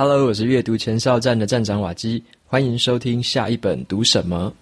[0.00, 4.54] Hello，我是阅读前哨站的站长瓦基，欢迎收听下一本读什么。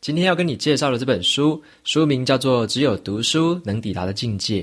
[0.00, 4.60] 今天要跟你介绍的这本书，书名叫做《只有读书能抵达的境界》。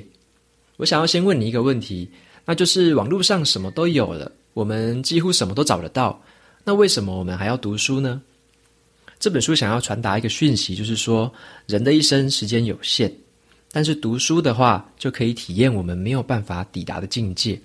[0.75, 2.11] 我想要先问你一个问题，
[2.43, 6.21] 那就是网络上什么都有了，我们几乎什么都找得到，
[6.65, 8.21] 那为什么我们还要读书呢？
[9.19, 11.29] 这本书想要传达一个讯息，就是说，
[11.67, 13.11] 人的一生时间有限，
[13.69, 17.59] 但是读书的话，就可以体验我们没有办法抵达的境界。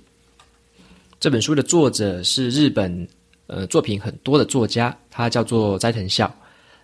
[1.21, 3.07] 这本书的作者是日本，
[3.47, 6.35] 呃，作品很多的作家，他叫做斋藤孝。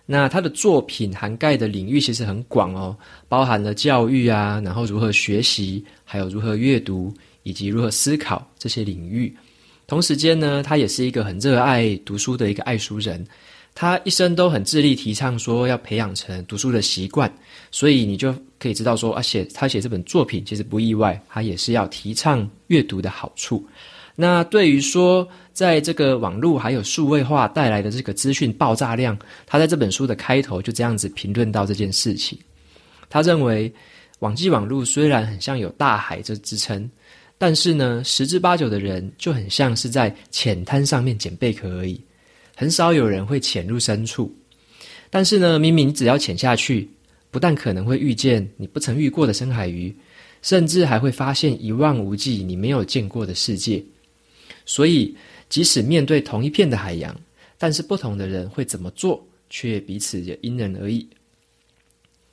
[0.05, 9.35] 那他的作品涵盖的领域其实很广哦，包含了教育啊，然后如何学习，还有如何阅读，以及如何思考这些领域。
[9.85, 13.25] 同时间呢，他也是一个很热爱读书的一个爱书人。
[13.73, 17.31] 他一生都很致力提倡说要培养成读书的习惯，
[17.71, 23.65] 所以你就可以知道说，啊写他写这本作品其实不意外，他也是要提倡阅读的好处。
[24.13, 32.37] 那对于说，在这个网络还有数位化带来的这个资讯爆炸量，他在这本书的开头就这样子评论到这件事情。
[33.09, 33.73] 他认为，
[34.19, 36.87] 网际网络虽然很像有大海这支撑，
[37.37, 41.99] 但是呢，十之八九的人就很像是在浅滩上面捡贝壳而已。
[42.61, 44.31] 很少有人会潜入深处，
[45.09, 46.87] 但是呢，明明只要潜下去，
[47.31, 49.91] 不但可能会遇见你不曾遇过的深海鱼，
[50.43, 53.83] 甚至还会发现一望无际你没有见过的世界。
[54.63, 55.15] 所以，
[55.49, 57.19] 即使面对同一片的海洋，
[57.57, 61.09] 但是不同的人会怎么做，却彼此也因人而异。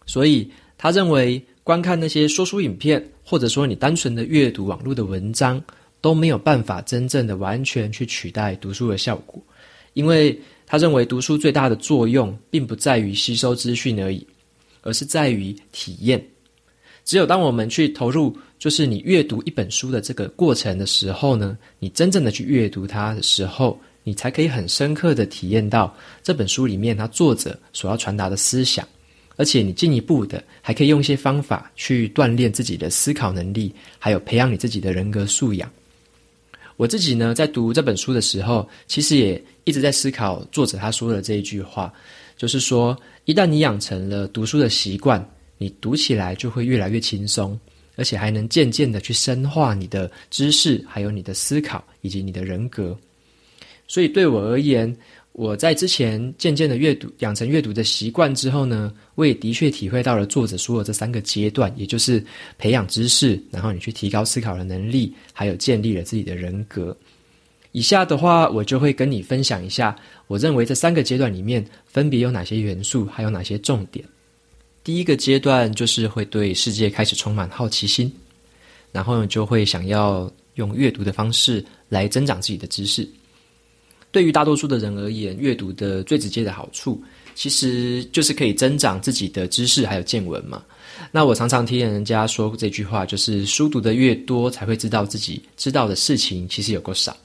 [0.05, 5.59] 所以，他认为观看那些说书影片，或者说你单纯的阅读网络的文章，
[6.03, 9.43] 都没有办法真正的完全去取代读书的效果。
[9.99, 14.25] 因为他认为读书最大的作用，并不在于吸收资讯而已，
[14.83, 16.25] 而是在于体验。
[17.05, 25.93] 只有当我们去投入，就是你阅读一本书的这个过程的时候呢，你真正的去阅读它的时候，你才可以很深刻的体验到
[26.23, 28.87] 这本书里面它作者所要传达的思想，
[29.35, 35.69] 而且你进一步的还可以用一些方法去锻炼自己的思考能力，还有培养你自己的人格素养。
[36.79, 41.93] 我自己呢，在读这本书的时候，其实也一直在思考作者他说的这一句话，
[42.37, 45.29] 就是说，一旦你养成了读书的习惯，
[45.59, 47.59] 你读起来就会越来越轻松，
[47.97, 52.97] 而且还能渐渐的去深化你的知识，还有你的思考以及你的人格。
[53.89, 54.97] 所以对我而言，
[55.39, 62.21] 我在之前渐渐的阅读，养成阅读的习惯之后呢，我也的确体会到了作者说的这三个阶段，也就是
[62.59, 66.95] 培养知识，然后你去提高思考的能力，还有建立了自己的人格。
[67.71, 69.95] 以下的话，我就会跟你分享一下，
[70.27, 74.05] 我认为这三个阶段里面分别有哪些元素，还有哪些重点。
[74.83, 78.13] 第一个阶段就是会对世界开始充满好奇心，
[78.91, 83.09] 然后就会想要用阅读的方式来增长自己的知识。
[84.11, 87.03] 对于大多数的人而言，阅读的最直接的好处，
[87.35, 90.63] 其实就是可以增长自己的知识还有见闻嘛。
[91.13, 97.17] 那我常常听人家说这句话，就是书读得越多，才会知道自己知道的事情其实有够少。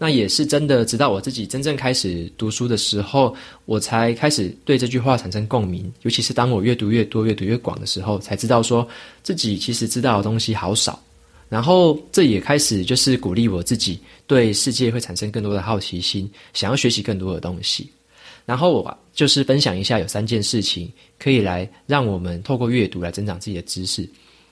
[0.00, 5.92] 那也是真的，直到我自己真正开始读书的时候，我才开始对这句话产生共鸣。
[6.02, 8.86] 尤其是当我越读越多、越读越广的时候，才知道说
[9.22, 11.02] 自己其实知道的东西好少。
[11.48, 17.90] 然后，这也开始就是鼓励我自己对世界会产生更多的好奇心，想要学习更多的东西。
[18.44, 24.08] 然后我就是分享一下，有三件事情可以来让我们透过阅读来增长自己的知识。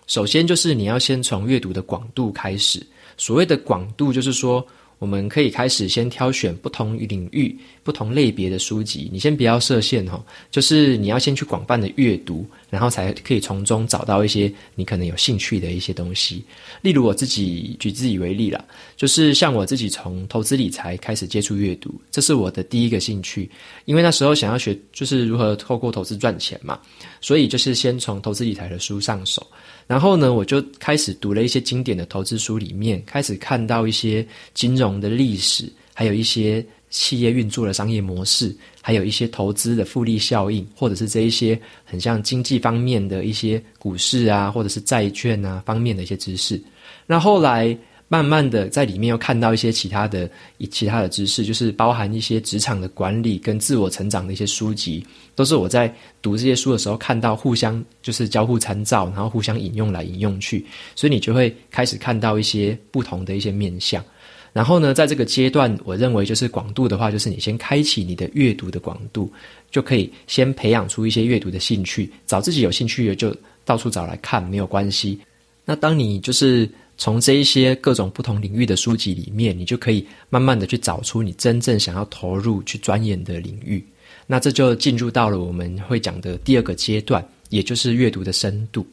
[0.07, 2.81] 首先就是你要先从阅读的广度开始。
[3.17, 4.67] 所谓的广度，就是说。
[4.99, 9.11] 我们可以开始先挑选不同领域、不同类别的书籍。
[9.12, 16.43] 你先不要设限哈，就是你要先去广泛的阅读，然后才可以从中找到一些你可能有兴趣的一些东西。
[16.81, 18.65] 例如我自己举自己为例啦，
[18.97, 23.51] 就是像我自己从投资理财开始接触阅读，这是我的第一个兴趣。
[23.84, 26.81] 因为那时候想要学就是如何透过投资赚钱嘛，
[27.21, 29.47] 所以就是先从投资理财的书上手。
[29.86, 46.60] 然后呢，我就开始读了一些经典的投资书，里面开始看到一些金融的历史，还有一些企业运作的商业模式，还有一些投资的复利效应，或者是这一些很像经济方面的一些股市啊，或者是债券啊方面的一些知识。
[47.06, 47.77] 那后来。
[48.09, 50.31] 慢慢的，在里面又看到一些其他的、
[50.71, 55.05] 其他的知识，就是包含一些职场的管理跟自我成长的一些书籍，
[55.35, 55.93] 都是我在
[56.23, 60.65] 读这些书的时候看到，互相就是交互参照，然后互相引用来引用去，
[60.95, 64.05] 所以你就会开始看到一些不同的一些面向。
[64.53, 69.31] 然后呢，在这个阶段，我认为就是广度的话，就是你先开启你的阅读的广度，
[69.71, 75.21] 就可以先培养出一些阅读的兴趣，找自己有兴趣的就到处找来看，没有关系。
[75.65, 76.67] 那当你就是
[76.98, 83.84] 从这一些各种不同领域的书籍里面，你就可以慢慢的去找出你真正想要投入去钻研的领域。
[84.27, 88.87] 那这就进入到了我们会讲的第二个阶段，也就是阅读的深度。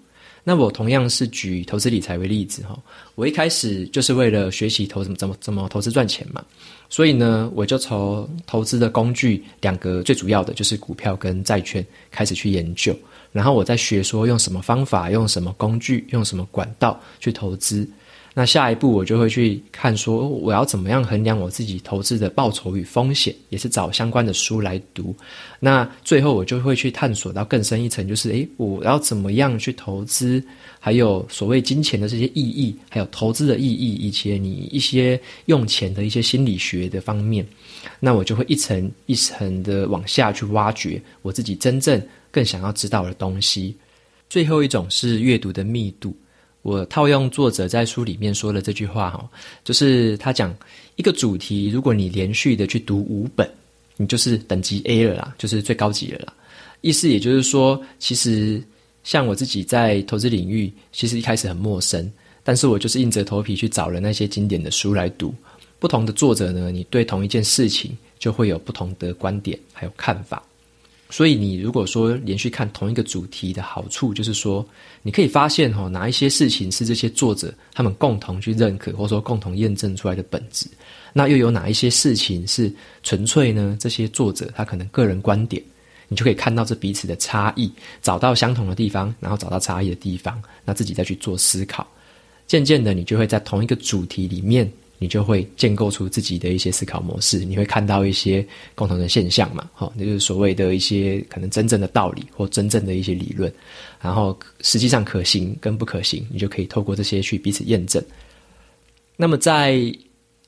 [0.43, 2.77] 那我同样是举投资理财为例子哈，
[3.15, 6.43] 我一开始就是为了学习投怎么怎么怎么投资赚钱嘛，
[6.89, 12.93] 所以呢，我就从投资的工具两个最主要的就是股票跟债券开始去研究，
[13.33, 17.85] 然后我再学说用什么方法、用什么工具、用什么管道去投资。
[18.35, 25.15] 那下一步我就会去看说，我要怎么样衡量我自己投资的报酬与风险，也是找相关的书来读。
[25.59, 30.43] 那最后我就会去探索到更深一层，就是诶，我要怎么样去投资，
[30.79, 37.45] 还有所谓金钱的这些意义，还有投资的意义，以及你一些用钱的一些心理学的方面。
[37.99, 42.01] 那我就会一层一层的往下去挖掘我自己真正
[42.33, 43.73] 更想要知道的东西。
[44.29, 46.13] 最后一种是阅读的密度。
[46.63, 49.29] 我套用作者在书里面说的这句话哈，
[49.63, 50.55] 就是他讲
[50.95, 53.47] 一个主题，如果你连续的去读五本，
[53.97, 56.33] 你就是等级 A 了啦，就是最高级了啦。
[56.79, 58.63] 意思也就是说，其实
[59.03, 62.11] 像我自己在投资领域，其实一开始很陌生，
[62.43, 65.35] 但是我就是硬着头皮去找了那些经典的书来读。
[65.79, 70.41] 不同的作者呢，你对同一件事情就会有不同的观点还有看法。
[71.13, 74.67] 所以，你如果说连续看同一个主题的好处，就是说，
[75.03, 80.65] 你可以发现哈，哪一些事情是这些作者他们共同去认可，或者说共同验证出来的本质，
[81.13, 82.73] 那又有哪一些事情是
[83.03, 83.77] 纯粹呢？
[83.79, 85.61] 这些作者他可能个人观点，
[86.07, 87.71] 你就可以看到这彼此的差异，
[88.01, 91.87] 找到相同的地方，然后找到差异的地方，那自己再去做思考，
[92.47, 94.67] 渐渐的，你就会在同一个主题里面。
[95.03, 99.69] 你就会建构出自己的一些思考模式，你会看到一些共同的现象嘛？
[99.73, 103.53] 好，那就是所谓的一些可能真正的道理或真正的一些理论，
[103.99, 108.01] 然后实际上可行跟不可行，你就可以透过这些去彼此验证。
[109.17, 109.77] 那么在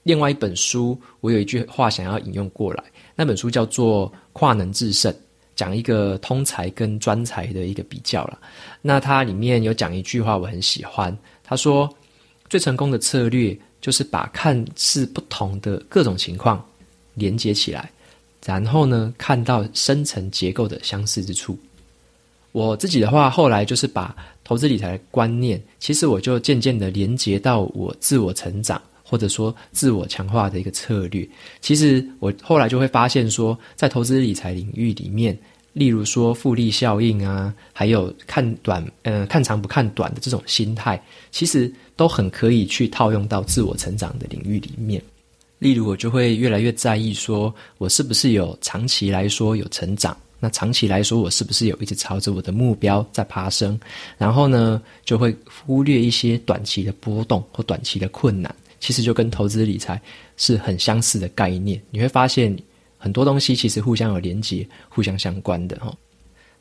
[0.03, 2.81] 另外一本书，我有一句话想要引用过来，
[3.13, 5.11] 那本书叫做《跨能制胜》，
[5.53, 8.39] 讲一个通才跟专才的一个比较了。
[8.81, 11.13] 那它里面有讲一句话，我很喜欢，
[11.43, 11.93] 他说
[12.47, 13.53] 最成功的策略。
[13.81, 16.63] 就是把看似不同的各种情况
[17.13, 17.91] 连接起来，
[18.45, 21.57] 然后呢，看到深层结构的相似之处。
[22.51, 31.27] 我自己的话，后来就是把投资理财的观念，其实我就渐渐的连接到我自我成长或者说自我强化的一个策略。
[31.59, 35.37] 其实我后来就会发现说，在投资理财领域里面，
[35.75, 40.99] 例如说复利效应啊，还有看短，呃，看长不看短的这种心态，
[41.31, 41.71] 其实。
[41.97, 45.01] 都很可以去套用到自我成长的领域里面，
[45.59, 53.79] 例如我就会越来越在意，说我是不是有长期来说有成长，那长期来说我是不是有一直朝着我的目标在爬升，
[54.17, 55.33] 然后呢，就会
[55.65, 60.01] 忽略一些短期的波动或短期的困难，其实就跟投资理财
[60.35, 62.53] 是很相似的概念，你会发现
[63.05, 65.95] 很多东西其实互相有连结、互相相关的哈。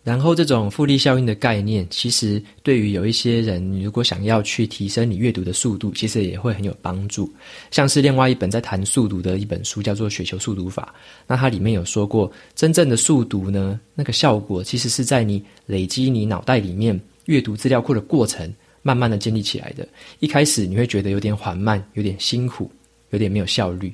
[0.02, 7.32] 然后，这种复利效应的概念，其实对于有一些人，如果想要去提升你阅读的速度，其实也会很有帮助。
[7.70, 10.94] 像是另外一本在谈速读的一本书，叫做《雪球速读法》。
[11.26, 19.88] 那它里面有说过，真正的速读呢，那个效果其实是在你累积你脑袋里面阅读资料库的过程，慢慢的建立起来的。
[20.20, 22.70] 一开始你会觉得有点缓慢，有点辛苦，
[23.08, 23.90] 有点没有效率。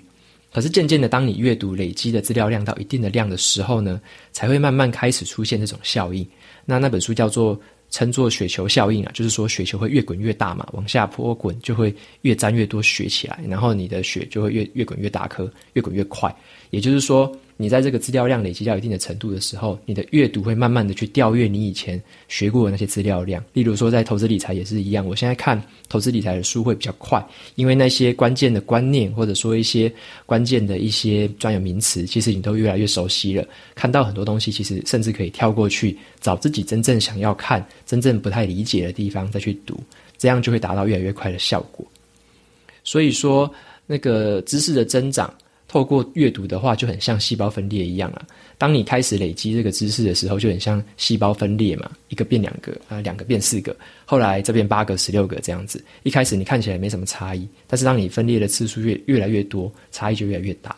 [0.53, 4.01] 可是渐渐的，当你阅读累积的资料量到一定的量的时候呢，
[4.33, 6.27] 才会慢慢开始出现这种效应。
[6.65, 7.59] 那那本书叫做
[7.91, 16.35] 称作雪球效应啊，就是说雪球会越滚越大嘛，往下坡滚就会越沾越多雪起来，然后你的雪就会越越滚越大颗，越滚越快。
[16.71, 17.31] 也就是说，
[17.61, 23.45] 你在这个资料量累积到一定的程度的时候，你的阅读会慢慢的去调阅你以前学过的那些资料量。
[23.53, 27.23] 例如说，在投资理财也是一样，我现在看投资理财的书会比较快，
[27.57, 29.93] 因为那些关键的观念或者说一些
[30.25, 33.47] 关键的一些专有名词，其实你都越来越熟悉了。
[33.75, 39.79] 看到很多东西，其实甚至可以跳过去，找自己真正想要看、真正不太理解的地方再去读，
[40.17, 41.87] 这样就会达到越来越快的效果。
[42.85, 43.53] 所以说，
[43.87, 45.31] 那个知识的增长。
[45.71, 48.27] 透过阅读的话，就很像细胞分裂一样啊。
[48.59, 53.75] 当你开始累积这个知识的时候，就很像细胞分裂嘛，一个变两个啊，两个变四个，
[54.05, 55.81] 后来这边八个、十六个这样子。
[56.03, 60.75] 一开始你看起来没什么差异，但是当你分裂的次数越越来越多，差异就越来越大。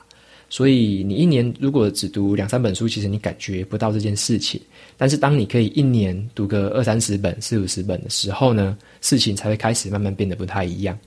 [0.51, 4.61] 所以你一年如果只读两三本书，其实你感觉不到这件事情。
[4.99, 10.99] 但是当你可以一年读个二三十本、四五十本的时候呢，事情才会开始慢慢变得不太一样。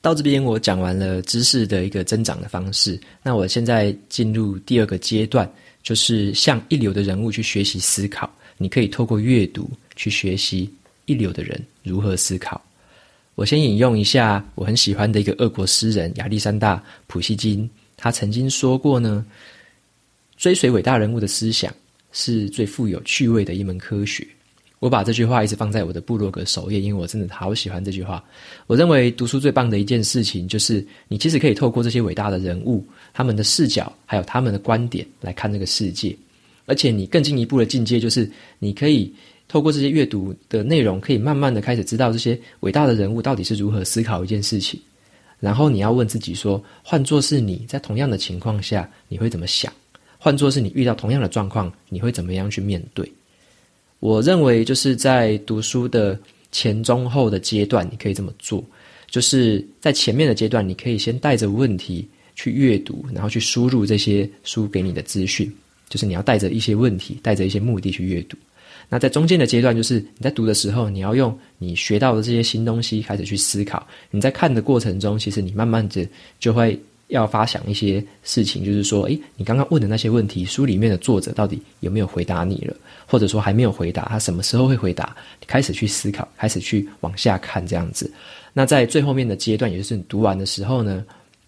[0.00, 2.98] 到这边，我讲完了知识的一个增长的方式。
[3.22, 5.50] 那我现在进入第二个阶段，
[5.82, 8.32] 就是向一流的人物去学习思考。
[8.56, 10.72] 你可以透过阅读去学习
[11.06, 12.64] 一流的人如何思考。
[13.34, 16.76] 我先引用一下我很喜欢的一个俄国诗人亚历山大·
[17.06, 19.26] 普希金，他曾经说过呢
[20.36, 21.74] ：“追随伟大人物的思想
[22.12, 24.26] 是最富有趣味的一门科学。”
[24.78, 28.22] 我把这句话一直放在我的部落格首页，因为我真的好喜欢这句话。
[28.66, 36.16] 我认为读书最棒的一件事情，就是你其实可以透过这些伟大的人物，他们的视角，还有他们的观点来看这个世界。
[36.66, 39.12] 而且你更进一步的境界，就是你可以。
[39.50, 44.78] 透过这些阅读的内容，可以慢慢的开始知道这些伟大的人物到底是如何思考一件事情。
[45.40, 49.72] 然后你要问自己说：换作是你在同样的情况下，你会怎么想？
[50.18, 53.10] 换作是你遇到同样的状况，你会怎么样去面对？
[54.00, 56.18] 我认为就是在读书的
[56.52, 58.64] 前、中、后的阶段，你可以这么做。
[59.08, 65.50] 就是在前面的阶段，你可以先带着问题去阅读，然后去输入这些书给你的资讯。
[65.88, 68.36] 就是你要带着一些问题，带着一些目的去阅读。
[68.90, 73.86] 那在中间的阶段，就是你在读的时候，你要用你学到的这些新东西开始去思考。
[74.10, 76.06] 你在看的过程中，其实你慢慢的
[76.38, 76.78] 就会
[77.08, 82.74] 要发想一些事情，就是说，诶，你刚刚问的那些问题，书里面的作者到底有没有回答你了？
[83.06, 85.16] 或者说还没有回答，他什么时候会回答？
[85.46, 88.10] 开始去思考，开始去往下看这样子。
[88.52, 91.04] 那在最后面的阶段，也就是你读完的时候呢，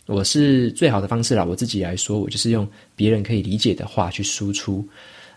[0.06, 1.44] 我是最好的方式啦。
[1.44, 4.86] 我自己来说，我就是用别人可以理解的话去输出。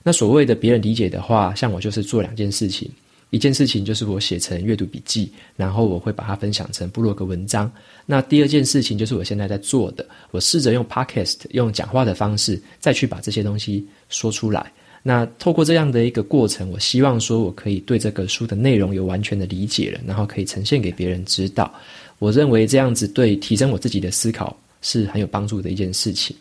[0.03, 2.89] 那所谓的别人理解的话，像我就是做两件事情，
[3.33, 7.69] 一件事情就是我写成阅读笔记，然后我会把它分享成部落格文章。
[8.05, 14.71] 那第二件事情就是我现在在做的，我试着用 Podcast 用讲话的方式再去把这些东西说出来。
[15.01, 21.73] 那透过这样的一个过程，我希望说我可以对这个书的内容有完全的理解了，然后可以呈现给别人知道。
[22.19, 26.35] 我认为这样子对提升我自己的思考是很有帮助的一件事情。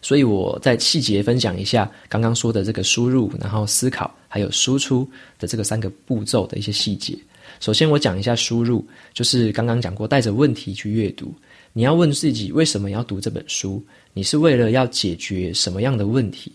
[0.00, 7.16] 所以我再细节分享一下刚刚说的这个输入，然后思考，还有输出的这个三个步骤的一些细节。
[7.60, 11.32] 首先我讲一下输入，就是刚刚讲过，带着问题去阅读。
[11.72, 13.82] 你要问自己为什么要读这本书？
[14.12, 16.52] 你是为了要解决什么样的问题？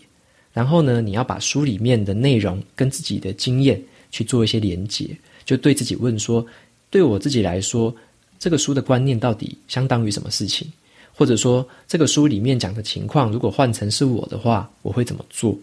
[0.52, 6.44] 然后呢，你要把书里面的内容跟自己的经验去做一些连结，就对自己问说：
[6.90, 7.94] 对我自己来说，
[8.38, 10.70] 这个书的观念到底相当于什么事情？
[11.16, 15.56] 或者说，这个书里面讲的情况，如果换成是我的话，我会怎么做？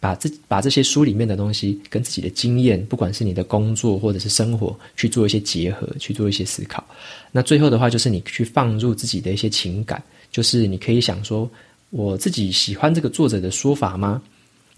[0.00, 6.86] 把这把这些书里面的东西跟自己的经验，不管是你的工作或者是生活，去做一些结合，去做一些思考。
[7.32, 10.00] 那最后的话，就是你去放入自己的一些情感，
[10.30, 11.50] 就是你可以想说，
[11.90, 14.22] 我自己喜欢这个作者的说法吗？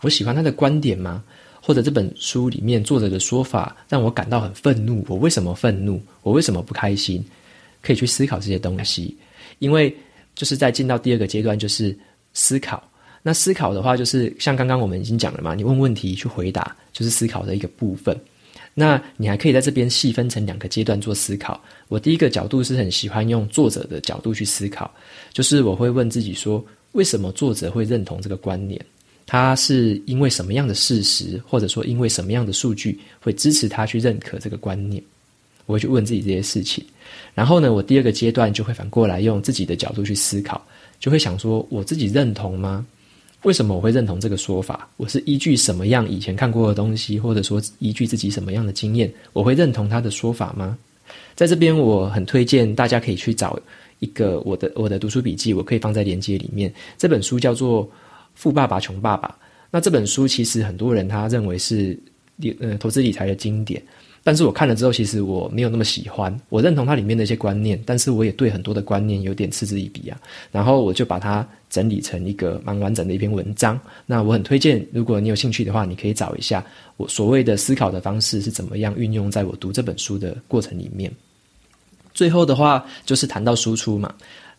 [0.01, 1.23] 我喜欢他的观点吗？
[1.61, 6.01] 或者这本书里面作者的说法让我感到很愤怒，我为什么愤怒？
[6.23, 7.23] 我为什么不开心？
[7.83, 9.15] 可以去思考这些东西，
[9.59, 9.95] 因为。
[10.41, 11.95] 就是在进到第二个阶段，就是
[12.33, 12.83] 思考。
[13.23, 18.19] 那思考的话，就是像刚刚我们已经讲了嘛，你问问题去回答，就是思考的一个部分。
[18.73, 21.63] 那你还可以在这边细分成两个阶段做思考。
[21.89, 24.91] 我第一个角度是很喜欢用作者的角度去思考，
[25.31, 28.83] 就是我会问自己说，为什么作者会认同这个观念？
[29.27, 35.05] 他是因为什么样的事实，或者说因为什么样的数据会支持他去认可这个观念？
[35.71, 36.85] 我会去问自己这些事情。
[37.33, 40.61] 然后呢，我第二个阶段就会反过来用自己的角度去思考，
[40.99, 42.85] 就会想说：我自己认同吗？
[43.43, 44.89] 为什么我会认同这个说法？
[44.97, 50.77] 我是依据什么样以前看过的东西，或者说依据自己什么样的经验，我会认同他的说法吗？
[51.37, 53.57] 在这边，我很推荐大家可以去找
[54.01, 56.73] 一个我的我的读书笔记，我可以放在链接里面。
[56.99, 57.87] 这本书叫做
[58.35, 59.29] 《富爸爸穷爸爸》。
[59.71, 61.97] 那这本书其实很多人他认为是
[62.37, 63.81] 理呃投资理财的经典。
[64.23, 66.39] 但是我看了之后，其实我没有那么喜欢。
[66.51, 70.21] 我认同它里面的一些观念，但是我也对很多的观念有点嗤之以鼻啊。
[70.53, 73.81] 然后我就把它整理成一个蛮完整的一篇文章。
[74.05, 76.63] 那我很推荐，如果你有兴趣的话，你可以找一下
[76.99, 81.11] 我所谓的思考的方式是怎么样运用在我读这本书的过程里面。
[82.13, 84.15] 最后的话就是谈到输出嘛。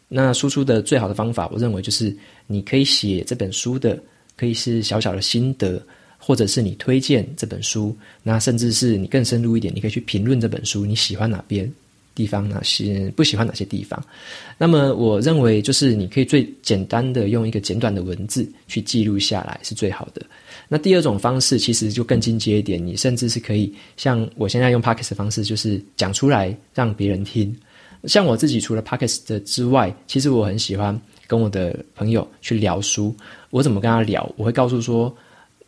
[0.07, 2.15] 那输出的最好的方法，我认为就是
[2.47, 3.97] 你可以写这本书的，
[4.35, 5.79] 可以是小小的心得。
[6.23, 11.69] 或者是你推荐这本书，那甚至是你更深入一点，你可以去评论这本书，你喜欢哪边
[12.13, 13.99] 地方，哪些不喜欢哪些地方。
[14.59, 20.21] 那么我认为，就是你可以最简单的用一个简短的文字去记录下来是最好的。
[20.67, 27.53] 那第二种方式其实就更进阶一点，你甚至是可以像我现在用 Podcast 的方式，就是讲出来让别人听。
[28.03, 33.15] 像我自己除了 Podcast 之外，其实我很喜欢跟我的朋友去聊书。
[33.49, 34.31] 我怎么跟他聊？
[34.37, 35.11] 我会告诉说。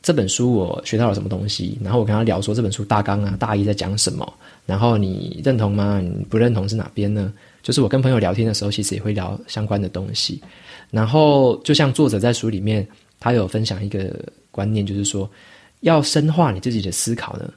[0.03, 4.31] 这本书我学到了什么东西，然后我跟他聊说这本书大纲啊、大意在讲什么，
[4.65, 6.01] 然后你认同吗？
[6.01, 7.33] 你不认同是哪边呢？
[7.61, 10.41] 就是我跟朋友聊天的时候，其实也会聊相关的东西。
[10.91, 12.85] 然后就像作者在书里面，
[13.17, 14.13] 他有分享一个
[14.51, 15.27] 观念，就是说
[15.79, 17.49] 要深化你自己的思考呢，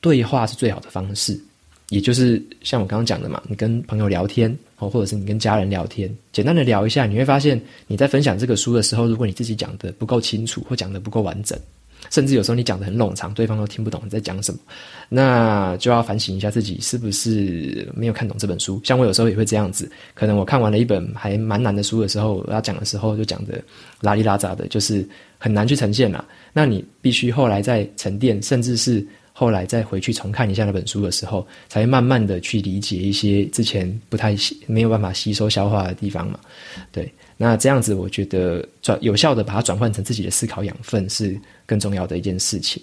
[0.00, 1.38] 对话是最好的方式。
[1.90, 11.58] 也就是像我刚刚讲的嘛，你跟朋友聊天，或者是你跟家人聊天，简单的聊一下，你会发现你在分享这个书的时候，如果你自己讲的不够清楚，或讲的不够完整。
[12.10, 14.58] 甚至有时候你讲得很冗长，对方都听不懂你在讲什么，
[15.08, 18.80] 那就要反省一下自己是不是没有看懂这本书。
[18.84, 23.62] 像我有时候也会这样子，可能我看完了一本还蛮难的书的时候，我要讲的时候就讲得
[24.00, 25.06] 拉里拉杂的，就是
[25.38, 26.24] 很难去呈现啦。
[26.52, 36.38] 那你必须后来再沉淀，甚至是后来再回去重看一下那本书的时候，才会慢慢的去理解一些之前不太没有办法吸收消化的地方嘛。
[36.90, 37.10] 对。
[37.42, 42.80] 那这样子，我觉得转有效的把它转换成自己的思考养分是更重要的一件事情。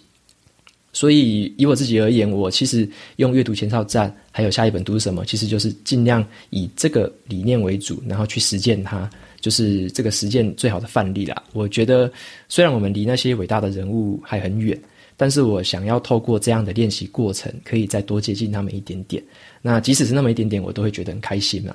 [0.92, 2.86] 所以以我自己而言，我其实
[3.16, 11.42] 用阅读前哨站，还有下一本读什么，其实就是尽量以这个理念为主，然后去实践它，就是这个实践最好的范例啦。
[11.54, 12.12] 我觉得
[12.50, 14.78] 虽然我们离那些伟大的人物还很远，
[15.16, 19.24] 但是我想要透过这样的练习过程，可以再多接近他们一点点。
[19.62, 21.74] 那即使是那么一点点，我都会觉得很开心啦。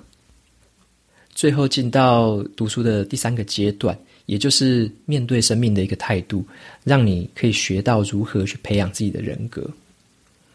[1.34, 6.44] 最后进到读书的第三个阶段，也就是面对生命的一个态度，
[6.84, 9.68] 让你可以学到如何去培养自己的人格。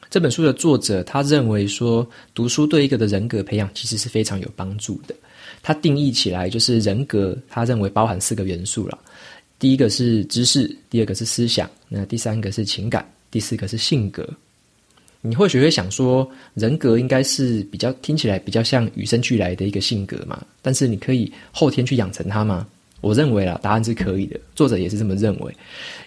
[0.09, 5.13] 这本书的作者他认为说，读书对一个的人格培养其实是非常有帮助的。
[5.61, 8.97] 他定义起来就是人格，他认为包含四个元素了。
[9.59, 14.27] 第一个是知识，第二个是思想，那第三个是情感，第四个是性格。
[15.21, 20.41] 你或许会想说，人格应该是比较听起来比较像与生俱来的一个性格嘛？
[20.61, 22.65] 但是你可以后天去养成它吗？
[23.01, 24.39] 我认为啦，答案是可以的。
[24.55, 25.53] 作者也是这么认为，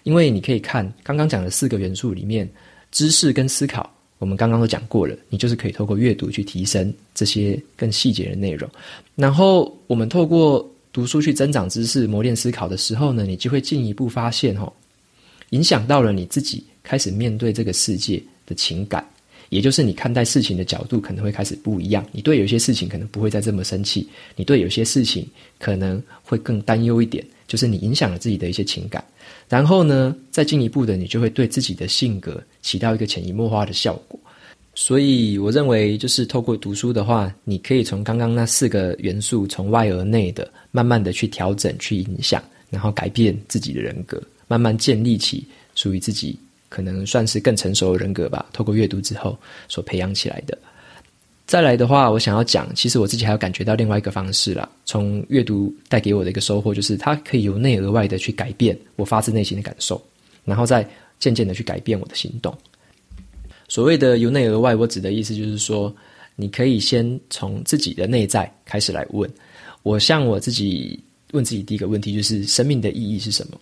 [0.02, 2.49] 因为你可以看刚刚讲的四个元素里面，
[2.90, 8.69] 知识跟思考，我们刚刚都讲过了，你就是可以透过阅读去提升这些更细节的内容。
[9.14, 14.71] 然后我们透过读书去增长知识、磨练思考的时候呢，你就会进一步发现哦，
[15.50, 19.02] 影响到了你自己开始面对这个世界的情感，
[19.49, 22.07] 也就是你看待事情的角度可能会开始不一样。
[22.12, 25.27] 你对有些事情可能不会再这么生气，你对有些事情
[25.59, 29.03] 可能会更担忧一点，就是你影响了自己的一些情感。
[29.48, 34.18] 然后呢，再进一步的，你就会对自己的性格起到一个潜移默化的效果。
[34.74, 46.38] 所以，我认为就是透过读书的话，你可以从刚刚那四个元素，从外而内的，慢慢的去调整、去影响，然后改变自己的人格，慢慢建立起属于自己。
[46.72, 50.56] 可能算是更成熟的人格吧，透过阅读之后所培养起来的。
[51.44, 54.66] 再来的话，我想要讲，其实我自己还有感觉到另外一个方式啦。
[54.87, 60.02] 从阅读带给我的一个收获，就是它可以由内而外的去改变我发自内心的感受，
[60.46, 62.56] 然后再渐渐的去改变我的行动。
[63.68, 65.94] 所谓的由内而外，我指的意思就是说，
[66.37, 69.30] 你可以先从自己的内在开始来问。
[69.82, 70.98] 我向我自己
[71.32, 73.61] 问自己第一个问题，就是生命的意义是什么？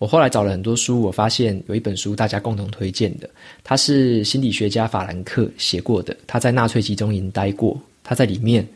[0.00, 3.28] 我后来找了很多书，我发现有一本书大家共同推荐的，
[3.62, 6.16] 他是心理学家法兰克写过的。
[6.26, 8.66] 他在纳粹集中营待过，他在里面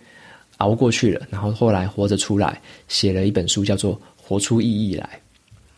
[0.59, 5.09] 熬过去了，然后后来活着出来，写了一本书叫做《活出意义来》。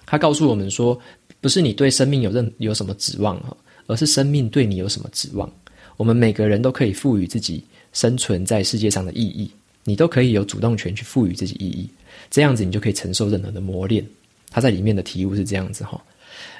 [0.04, 1.00] 他告诉我们说，
[1.40, 3.40] 不是你对生命有任有什么指望，
[3.86, 5.48] 而是生命对你有什么指望。
[5.96, 9.48] 我们每个人都可以赋予自己生存在世界上的意义，
[9.84, 11.88] 你都可以有主动权去赋予自己意义，
[12.32, 14.04] 这样子你就可以承受任何的磨练。
[14.50, 16.02] 他在里面的题目是这样子哈，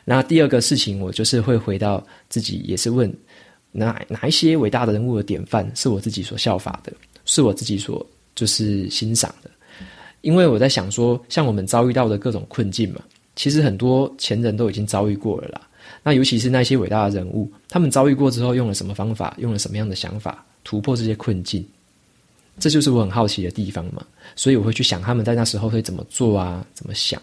[0.05, 3.13] 那第二个事情，我就是会回到自己，也是问
[3.73, 6.93] 哪哪一些伟大的人物的典范是我自己所效法的，
[7.25, 9.51] 是我自己所就是欣赏的。
[10.23, 13.01] 因为我在想说，像我们遭遇到的各种困境嘛，
[13.37, 15.61] 其实很多前人都已经遭遇过了啦。
[16.03, 21.65] 那尤其是那些伟大的人物，他们遭遇过之后，用了什么方法，用了什么样的想法突破这些困境，
[22.59, 24.05] 这就是我很好奇的地方嘛。
[24.35, 27.21] 所以我会去想他们在那时候会怎么做啊，怎么想。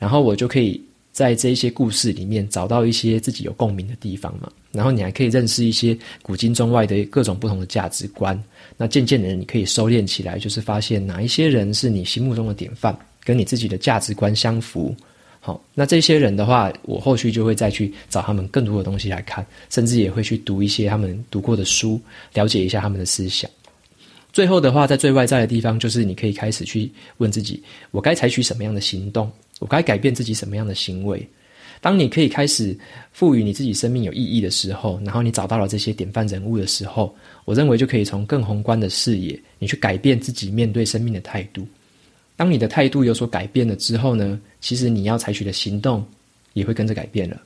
[0.00, 0.82] 然后我就可以
[1.12, 4.50] 在这一些故事里面找到一些自己有共鸣的地方嘛。
[4.72, 8.40] 然后你还可以认识一些古今中外的各种不同的价值观。
[8.76, 14.94] 那渐渐的，你可以收敛起来，就是发现哪一些人是你心目中的典范，跟你自己的价值观相符。
[15.40, 22.00] 好，那这些人的话，我后续就会再去找他们更多的东西来看，甚至也会去读一些他们读过的书，
[22.34, 23.50] 了解一下他们的思想。
[24.32, 27.60] 最后的话，在最外在的地方，就是你可以开始去问自己：
[27.90, 29.28] 我该采取什么样的行动？
[29.60, 31.24] 我该改变自己什么样的行为？
[31.80, 32.76] 当你可以开始
[33.12, 37.14] 赋予你自己生命有意义的时候，然后你找到了这些典范人物的时候，
[37.46, 41.66] 我认为就可以从更宏观的视野，你去改变自己面对生命的态度。
[42.36, 46.04] 当你的态度有所改变了之后呢，其实你要采取的行动
[46.52, 47.40] 也会跟着改变了。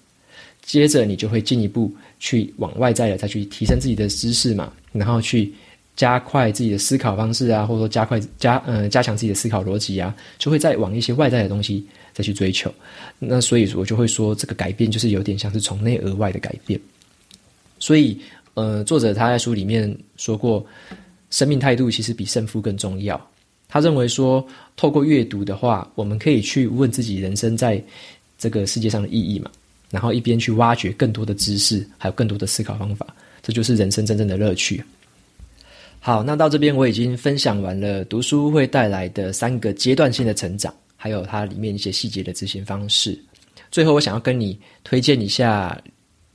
[0.63, 5.53] 接着你就会进一步去往外在的再去提升自己的知识嘛，然后去
[5.97, 12.73] 加快自己的思考方式啊，或者说加快加呃加强自己的思考逻辑啊，就会再往一些外在的东西再去追求。
[13.19, 16.79] 那所以我就会说，这个改变就是有点像是从内而外的改变。
[17.79, 18.19] 所以
[18.55, 20.65] 呃，作者他在书里面说过，
[21.31, 23.21] 生命态度其实比胜负更重要。
[23.69, 27.83] 他认为说，透过阅读的话，我们可以去问自己人生在
[28.39, 29.51] 这个世界上的意义嘛。
[29.91, 33.07] 然后一边去挖掘更多的知识，还有更多的思考方法，
[33.43, 34.83] 这就是人生真正的乐趣。
[36.07, 43.19] 好，那到这边我已经分享完了读书会带来的三个阶段性的成长，还有它里面一些细节的执行方式。
[43.71, 45.83] 最后，我想要跟你推荐一下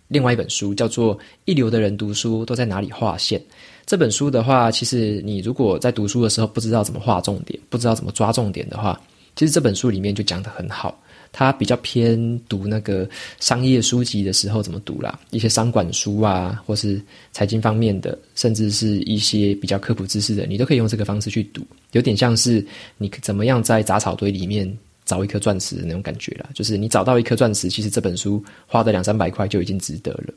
[0.08, 3.40] 另外一本书，叫做《一流的人读书都在哪里划线》。
[3.86, 9.00] 这本书的话，其实你如果在读书的时候不知道怎么划重点，不知道怎么抓重点的话，
[9.36, 11.00] 其实这本书里面就讲得很好。
[11.32, 13.08] 他比较偏读那个
[13.40, 21.62] 商业书籍的时候怎么读啦，一些商管书啊，或是财经方面的，甚至是一些比较科普知识的，你都可以用这个方式去读，
[21.92, 22.66] 有点像是
[22.98, 24.72] 你怎么样在杂草堆里面
[25.06, 26.50] 找一颗钻石的那种感觉啦。
[26.54, 30.34] 就是你找到一颗钻石，其实这本书花的两三百块就已经值得了。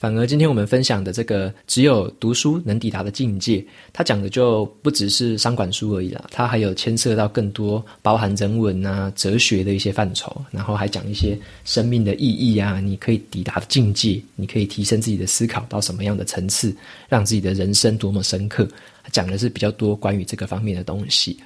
[0.00, 16.74] 反而今天我们分享的这个只有读书能抵达的境界，它讲的就不只是商管书而已啦，它还有牵涉到更多包含人文啊、哲学的一些范畴，然后还讲一些生命的意义啊，你可以抵达的境界，你可以提升自己的思考到什么样的层次，
[17.06, 18.66] 让自己的人生多么深刻，
[19.12, 21.38] 讲的是比较多关于这个方面的东西。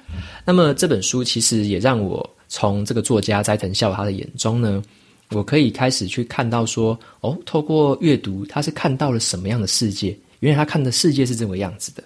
[0.45, 4.81] 那么这本书其实也让我从这个作家斋藤孝他的眼中呢。
[5.29, 10.15] 我可以开始去看到说，哦，透过阅读，他是看到了什么样的世界？
[10.39, 12.03] 原来他看的世界是这个样子的。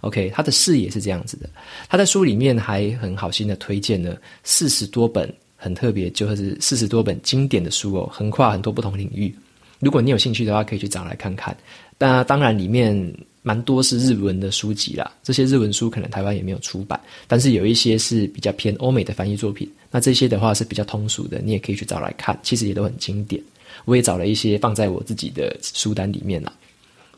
[0.00, 1.48] OK，他的视野是这样子的。
[1.88, 9.34] 他在书里面还很好心的推荐了四十多本很特别，就是四十多本经典的书哦，横跨很多不同领域。
[9.78, 11.56] 如果你有兴趣的话，可以去找来看看。
[11.98, 13.14] 那当然里面。
[13.42, 19.68] 蛮多是日文的书籍啦，这些日文书可能台湾也没有出版，但是有一些是比较偏欧美的翻译作品。
[19.90, 23.42] 那这些的话是比较通俗的，你也可以去找来看，其实也都很经典。
[23.84, 26.52] 我也找了一些放在我自己的书单里面啦。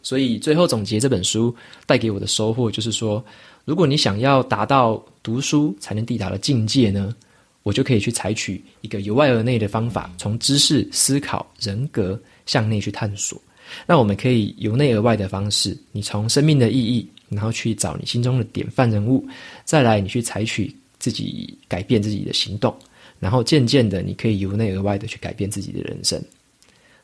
[0.03, 1.55] 所以最后总结这本书
[1.87, 3.23] 带给我的收获就是说，
[3.65, 7.15] 如果你想要达到读书才能抵达的境界呢，
[7.63, 13.41] 我就可以去采取一个由外而内的方法，从知识、思考、人格向内去探索。
[13.87, 19.27] 那我们可以由内而外的方式，你从生命的意义，然后去找你心中的典范人物，
[19.65, 22.75] 再来你去采取自己改变自己的行动，
[23.21, 26.23] 然后渐渐的你可以由内而外的去改变自己的人生。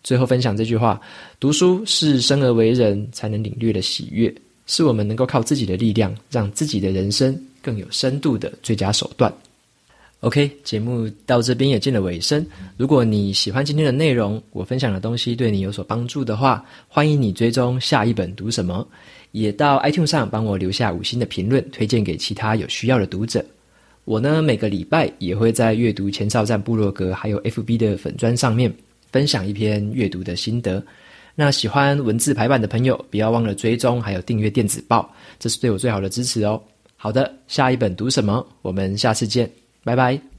[0.03, 1.01] 最后分享这句话：
[1.39, 4.35] 读书是生而为人才能领略的喜悦，
[4.67, 9.31] 是我们能够靠自己的力量，让自己的人生更有深度的最佳手段。
[10.21, 12.45] OK，节目到这边也进了尾声。
[12.77, 18.87] 如果你喜欢今天的内容，我分享的东西对你有所帮助的话，欢迎你追踪下一本读什么，
[19.33, 23.43] 也到 iTunes 上帮我留下五星的评论，推荐给其他有需要的读者。
[24.05, 28.71] 我呢，每个礼拜也会在阅读前哨站部落格还有 FB 的粉砖上面
[29.11, 30.85] 分享一篇阅读的心得。
[31.35, 36.61] 那喜欢文字排版的朋友，不要忘了追踪还有订阅电子报，这是对我最好的支持哦。
[36.95, 38.47] 好的，下一本读什么？
[38.61, 39.51] 我们下次见。
[39.85, 40.30] 拜拜。